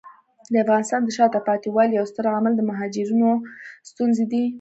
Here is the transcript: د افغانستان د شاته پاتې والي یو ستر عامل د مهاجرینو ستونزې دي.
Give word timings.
د 0.51 0.53
افغانستان 0.63 1.01
د 1.03 1.09
شاته 1.17 1.39
پاتې 1.47 1.67
والي 1.75 1.93
یو 1.95 2.05
ستر 2.11 2.25
عامل 2.33 2.53
د 2.55 2.61
مهاجرینو 2.69 3.29
ستونزې 3.89 4.25
دي. 4.31 4.43